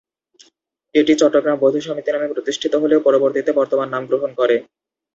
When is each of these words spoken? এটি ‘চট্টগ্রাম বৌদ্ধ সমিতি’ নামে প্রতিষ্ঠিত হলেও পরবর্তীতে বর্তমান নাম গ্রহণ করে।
এটি 0.95 1.13
‘চট্টগ্রাম 1.15 1.57
বৌদ্ধ 1.59 1.77
সমিতি’ 1.81 2.09
নামে 2.11 2.31
প্রতিষ্ঠিত 2.33 2.73
হলেও 2.83 3.05
পরবর্তীতে 3.07 3.51
বর্তমান 3.59 3.87
নাম 3.91 4.03
গ্রহণ 4.09 4.31
করে। 4.39 4.55